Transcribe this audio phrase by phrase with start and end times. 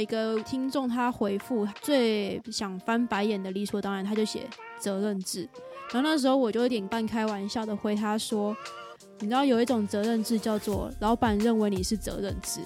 [0.00, 5.48] 一个听众他回复最想翻白眼的理所当然，他就写责任制。
[5.92, 8.56] 然后那时候我就有点半开玩笑的回他说
[9.20, 12.60] ：“你知道有一种责任制叫做老板认为你是责任制。”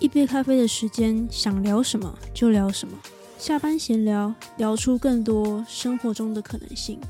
[0.00, 2.96] 一杯咖啡的时间，想聊什么就聊什么。
[3.36, 7.00] 下班闲聊，聊出更多生活中的可能性。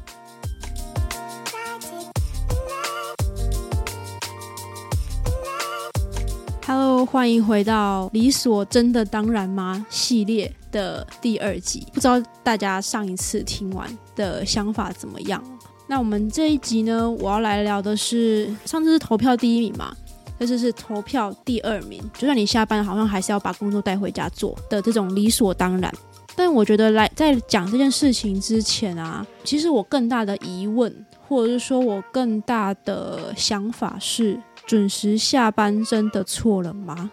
[7.04, 11.86] 欢迎回到理所真的当然吗系列的第二集。
[11.93, 15.42] 不知道大家上一次听完的想法怎么样？
[15.86, 19.96] 那我们这一集呢，我要来聊的是上次是投票第一名嘛，
[20.39, 22.03] 这次是投票第二名。
[22.14, 25.92] 就算你下班，好像还是要把工作带回家做的这种理所当然。
[26.36, 30.94] 但我觉得来在讲这件事情之前啊，其实我更大的疑问，
[31.26, 34.41] 或者是说我更大的想法是。
[34.69, 37.11] 准时下班真的错了吗？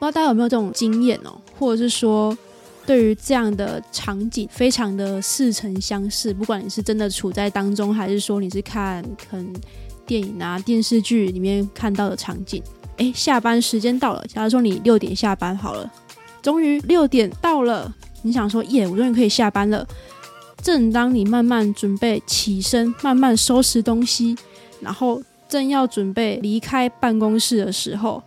[0.00, 2.36] 不知道大家有没有这种经验哦，或者是说，
[2.84, 6.34] 对于这样的场景，非常的似曾相识。
[6.34, 9.54] 不管你是真的处在当中，还是说你是看很
[10.04, 12.60] 电影啊、电视剧里面看到的场景。
[12.96, 15.88] 诶，下班时间到了，假如说你六点下班好了，
[16.42, 19.86] 终于六点到了，你想说耶，我终于可以下班了。
[20.60, 24.36] 正当你慢慢准备起身，慢慢收拾东西，
[24.80, 25.22] 然后。
[25.50, 28.22] 正要准备离开办公室的时候，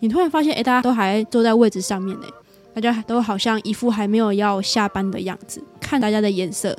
[0.00, 2.26] 你突然发现，哎，大家都还坐在位置上面呢，
[2.74, 5.62] 大家都好像一副还没有要下班的样子。
[5.80, 6.76] 看大家的眼色，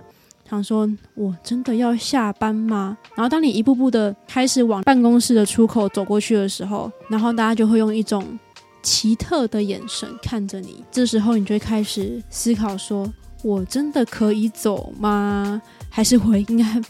[0.50, 2.98] 想说，我真的要下班吗？
[3.16, 8.38] 然后，当你一步步的开始往办公室的出口走过去的时候，然后大家就会用一种
[8.84, 10.84] 奇特的眼神看着你。
[10.92, 15.62] 这时候，你就会开始思考：说我真的可以走吗？
[15.90, 16.82] 还是我应该？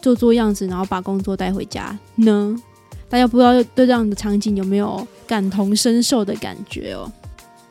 [0.00, 2.56] 做做样子，然后把工作带回家呢？
[3.08, 7.10] 大家不知道对这样的场景有没有感同身受的感觉哦？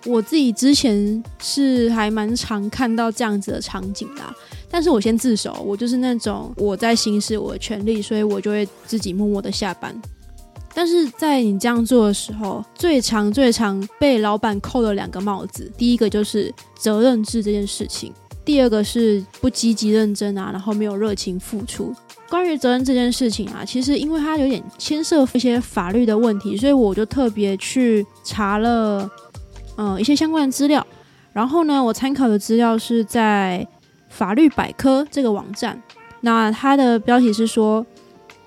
[0.05, 4.33] 我自己之前是还蛮常看到这样子的场景啦，
[4.69, 9.95] 但是我先自首，我就是那种我在行使我的权利，所以我就会自己默默的下班。
[10.73, 18.13] 但是在你这样做的时候，最常最常被老板扣了两个帽子，第一个就是责任制这件事情，
[18.45, 21.93] 第二个是不积极认真啊，然后没有热情付出。
[22.29, 29.09] 关于责任这件事情啊，其实因为它有点牵涉一些法律的问题，所以我就特别去查了，
[29.77, 30.85] 呃，一些相关的资料。
[31.31, 33.65] 然后呢，我参考的资料是在
[34.09, 35.81] 法律百科这个网站。
[36.21, 37.85] 那它的标题是说，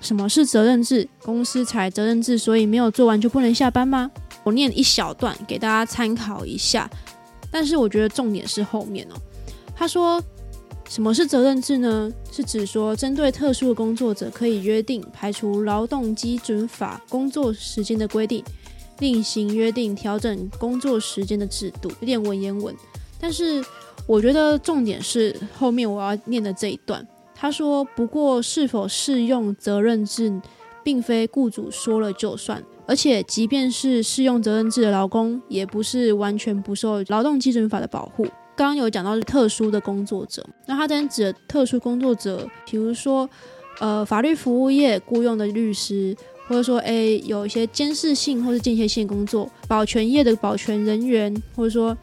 [0.00, 1.08] 什么是责任制？
[1.22, 4.10] 公司采责任制，所以没有做完就不能下班吗？
[4.42, 6.90] 我念一小段给大家参考一下。
[7.50, 9.14] 但是我觉得重点是后面哦，
[9.74, 10.22] 他说。
[10.90, 12.12] 什么是责任制呢？
[12.32, 18.42] 是指说，针对特殊的工作者，可以约定排除劳动基准法工作时间的规定，
[18.98, 21.88] 另行约定调整工作时间的制度。
[22.00, 22.74] 有点文言文，
[23.20, 23.64] 但是
[24.04, 27.06] 我觉得重点是后面我要念的这一段。
[27.36, 30.42] 他说：“不过，是否适用责任制，
[30.82, 43.28] 并非雇主说了就算，而且，即便是适用责任制的劳工，也不是完全不受劳动基准法的保护。”刚刚有讲到是特殊的工作者，那他这边指的特殊工作者，比如说，
[43.78, 46.14] 呃，法律服务业雇佣的律师，
[46.46, 51.96] 或者说，诶，有一些监视性或是间歇性工作，保全业的保全人员，或者说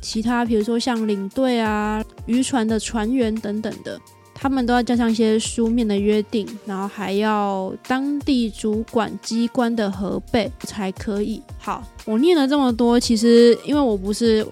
[0.00, 4.00] 其他，比如说像领队啊、渔船的船员等等的，
[4.34, 11.42] 他们都要加上一些书面的约定，然后还要当地主管机关的核备才可以。
[11.58, 14.46] 好，我念了这么多，其实因为我不是。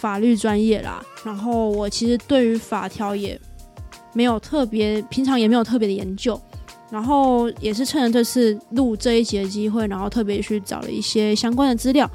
[0.00, 3.38] 法律专业啦，然后我其实对于法条也
[4.12, 6.40] 没有特别，平常也没有特别的研究，
[6.88, 12.08] 然后也是趁着这次录这一集的机会，然后特别去找了一些相关的资料，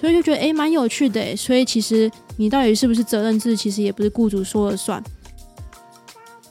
[0.00, 5.02] 所以就觉得诶蛮有趣的，所以其实你到底是不是责任制，其实也不是雇主说了算。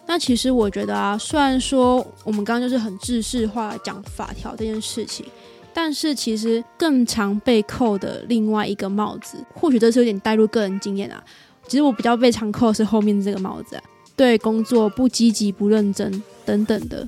[0.05, 5.25] 那其实我觉得啊，虽然说我们刚刚就是很制式化讲法条这件事情。
[5.78, 11.22] 但是其实更常被扣的另外一个帽子，或许这是有点带入个人经验啊。
[11.67, 13.78] 其实我比较被常扣是后面这个帽子，
[14.16, 17.05] 对工作不积极、不认真等等的。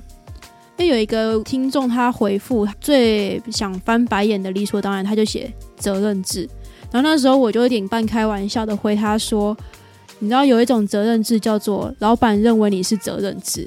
[0.76, 6.46] 因为有一个听众他回复最想翻白眼的理所当然，他就写责任制。
[6.92, 9.56] 然后那时候我就有点半开玩笑的回他说
[10.20, 13.66] ：“你知道有一种责任制叫做老板认为你是责任制。”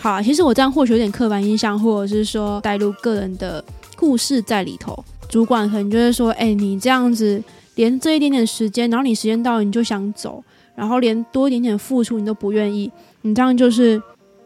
[0.00, 3.64] 好，其实我这样或许有点刻板印象，或者是说带入个人的。
[4.00, 7.44] 故事在里头，主管可能就会说：“哎，你这样子，
[7.74, 10.42] 连这一点点时间，然后你时间到了你就想走，
[10.74, 14.02] 然后连多一点点付出你都不愿意，你这样就是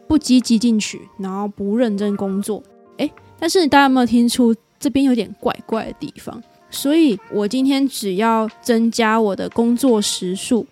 [0.09, 2.61] 不积极进取，然后不认真工作。”
[2.99, 3.09] 哎，
[3.39, 6.43] 但是大家有没有听出这边有点怪怪的地方。
[6.69, 10.67] 所以我今天只要增加我的工作时数，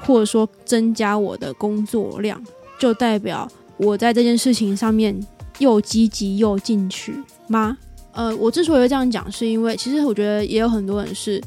[0.00, 2.42] 或者说增加我的工作量，
[2.80, 5.16] 就代表我在这件事情上面
[5.60, 7.14] 又积极又进取
[7.46, 7.78] 吗？
[8.14, 11.42] 呃，我之所以会这样讲，是因为其实我觉得也有很多人是。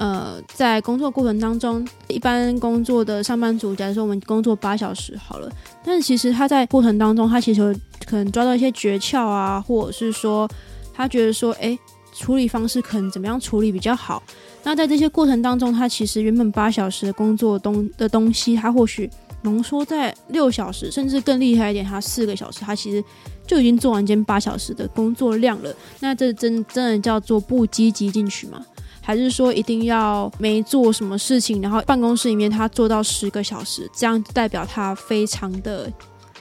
[0.00, 5.50] 呃，在工作过程当中，一般工作的上班族，假如说我们工作八小时好了，
[5.84, 7.76] 但是其实他在过程当中，他其实
[8.06, 10.48] 可能抓到一些诀窍啊，或者是说
[10.94, 11.76] 他觉得说，哎，
[12.14, 14.22] 处理方式可能怎么样处理比较好。
[14.62, 19.10] 那在这些过程当中，他其实原本八小时的工作东的东西，他或许
[19.42, 23.02] 浓缩在六小时，甚至更厉害一点，他四个小时，他其实
[23.48, 25.74] 就已经做完间八小时的工作量了。
[25.98, 28.64] 那这真真的叫做不积极进去吗？
[29.00, 35.90] 还是说一定要没做什么事情，然后办公室里面他做到十个小时，这样代表他非常的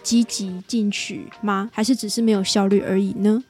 [0.03, 1.69] 积极进取吗？
[1.71, 3.41] 还是只是没有效率而已呢？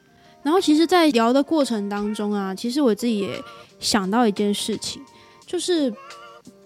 [0.44, 3.44] 然后其实，在聊的过程当中啊，其实我自己也
[3.80, 5.02] 想到一件事情，
[5.48, 5.92] 就是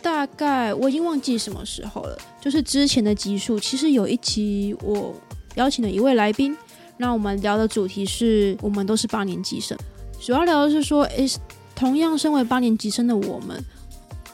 [0.01, 5.15] 大概我已经忘记什么时候了，就是之前的集数，其实有一集我
[5.55, 6.55] 邀请了一位来宾，
[7.01, 9.77] 那我们聊的主题是我们都是八年级生，
[10.21, 11.27] 主要聊的是说，诶。
[11.73, 13.59] 同样，身为八年级生的我们，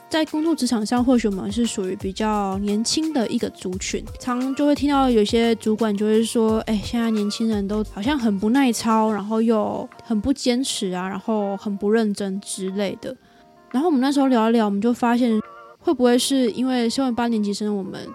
[0.10, 13.16] 在工作职场上，或许我们是属于比较年轻的一个族群，常就会听到有些主管就会说：“哎，现在年轻人都好像很不耐操，然后又很不坚持啊，然后很不认真之类的。”
[13.72, 15.40] 然后我们那时候聊一聊，我们就发现，
[15.80, 18.06] 会不会是因为身为八年级生，我们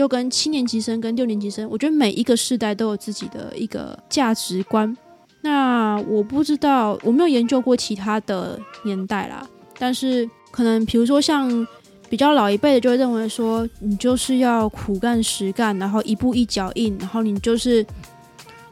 [0.00, 4.96] 又跟七年级生、跟六年级生，我觉得每一个世代都有自己的一个价值观。
[5.42, 9.46] 那我不知道，我没有研究过其他的年代啦。
[9.78, 11.66] 但是可能，比如说像
[12.08, 17.84] 比较老一辈的，就会认为说，你就是要苦干实干，然后一步一脚印，然后你就是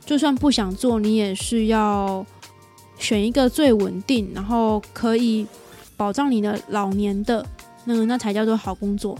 [0.06, 2.24] 就算不想做，你也是要
[2.98, 5.46] 选一个最稳定，然后可以
[5.94, 7.44] 保障你的老年的
[7.84, 9.18] 那个，那才叫做好工作。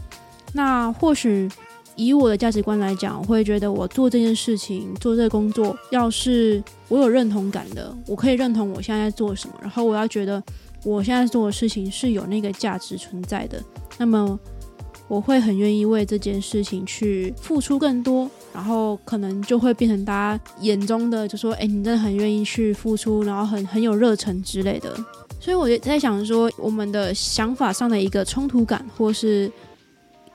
[0.54, 1.46] 那或许。
[1.98, 10.40] 以我的价值观来讲，我会觉得我做这件事情、做这个工作，要是我有认同感的，我可以认同我现在在做什么，然后我要觉得
[10.84, 13.60] 我现在做的事情是有那个价值存在的，
[13.98, 14.38] 那么
[15.08, 24.96] 我会很愿意为这件事情去付出更多，然后可能就会变成大家眼中的，就说：“哎，你真的很愿意去付出，然后很很有热忱之类的。”
[25.40, 29.50] 所以我在想说，我们的想法上的一个冲突感，或是。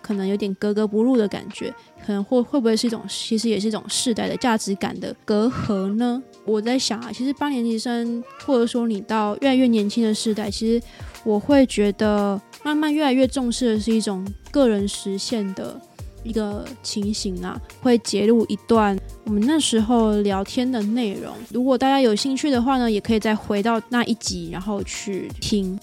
[0.04, 1.74] 可能有点格格不入的感觉，
[2.06, 6.22] 可能会会不会是一种，其实也是一种世代的价值感的隔阂呢？
[6.46, 10.86] 我在想啊，其实八年级生，或者说你到越来越年轻的世代，其实
[11.24, 15.80] 我会觉得慢慢越来越重视的是一种个人实现的
[16.22, 21.34] 一个情形啊，会截录一段我们那时候聊天的内容。
[21.50, 25.80] 如果大家有兴趣的话呢，也可以再回到那一集，然后去听。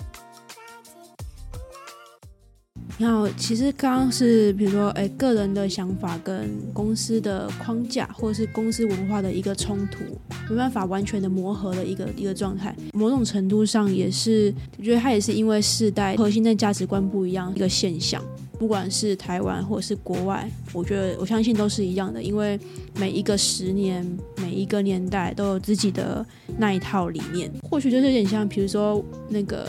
[3.01, 10.05] 然后其实刚刚是比如说，哎，个人的想法跟公司的框架，或者是公司文化的一个冲突，
[10.51, 12.77] 没办法完全的磨合的一个一个状态。
[12.93, 18.23] 某种程度上也是，我觉得它也是因为世代核心的价值观不一样一个现象。
[18.59, 22.61] 不管是台湾或者是国外，我觉得我相信都是一样的，因为
[22.97, 24.07] 每一个十年、
[24.37, 26.23] 每一个年代都有自己的
[26.59, 27.51] 那一套理念。
[27.63, 29.67] 或许就是有点像，比如说那个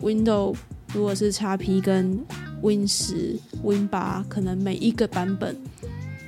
[0.00, 0.52] Window，
[0.92, 2.18] 如果是 x P 跟
[2.62, 5.56] Win 十、Win 八，可能每一个版本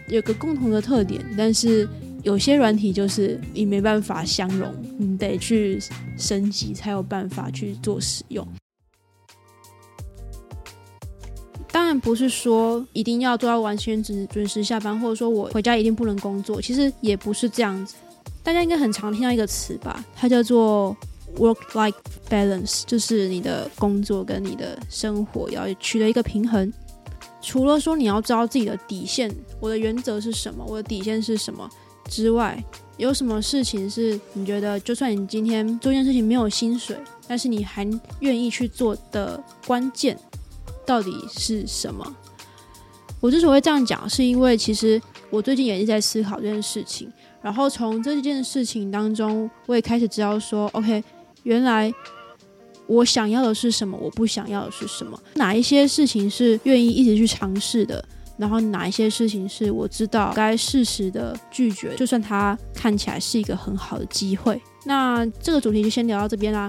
[0.08, 1.88] 有个共同的特点，但是
[2.22, 5.80] 有些软体就是你没办法相容，你得去
[6.18, 8.46] 升级才有办法去做使用。
[11.70, 17.94] 当然不是说一定要做到完全准准时下班，或者说我回家一定不能工作，其实也不是这样子。
[18.42, 20.96] 大家应该很常听到一个词吧，它叫做。
[21.36, 21.94] Work-life
[22.30, 26.72] balance 就是你的工作跟你的生活要取得一个平衡。
[27.42, 31.68] 除了说你要知道自己的底线，我的原则是什么，我的底线是什么
[32.08, 32.62] 之外，
[32.96, 37.84] 有什么事情是你觉得就算你今天做一件事情没有薪水，但是你还
[38.20, 40.16] 愿意去做的关键
[40.86, 42.16] 到底是什么？
[43.20, 47.12] 我之所以这样讲，是因为其实我最近也是在思考这件事情，
[47.42, 51.02] 然后从这件事情当中，我也开始知道说，OK。
[51.44, 51.90] 原来
[52.86, 55.18] 我想要的是什么，我不想要的是什么？
[55.34, 58.04] 哪一些事情是愿意一直去尝试的？
[58.36, 64.60] 然后哪一些事情是我知道该适时的拒绝，就算它看起来是一个很好的机会。
[64.84, 66.68] 那这个主题就先聊到这边啦。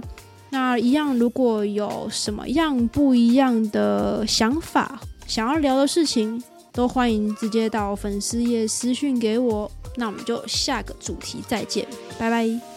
[0.51, 6.41] 那一样，如果有什么样不一样的想法，想要聊的事情，
[6.71, 9.69] 都欢迎直接到粉丝页私讯给我。
[9.97, 11.87] 那我们就下个主题再见，
[12.19, 12.74] 拜拜。